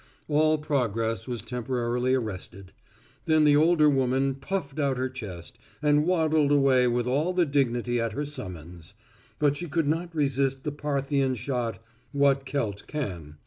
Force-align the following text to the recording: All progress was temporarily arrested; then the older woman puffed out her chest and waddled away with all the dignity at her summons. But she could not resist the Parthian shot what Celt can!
All 0.27 0.57
progress 0.57 1.27
was 1.27 1.43
temporarily 1.43 2.15
arrested; 2.15 2.71
then 3.25 3.43
the 3.43 3.55
older 3.55 3.87
woman 3.87 4.33
puffed 4.33 4.79
out 4.79 4.97
her 4.97 5.09
chest 5.09 5.59
and 5.79 6.07
waddled 6.07 6.51
away 6.51 6.87
with 6.87 7.05
all 7.05 7.33
the 7.33 7.45
dignity 7.45 8.01
at 8.01 8.13
her 8.13 8.25
summons. 8.25 8.95
But 9.37 9.57
she 9.57 9.67
could 9.67 9.87
not 9.87 10.15
resist 10.15 10.63
the 10.63 10.71
Parthian 10.71 11.35
shot 11.35 11.77
what 12.13 12.45
Celt 12.47 12.87
can! 12.87 13.35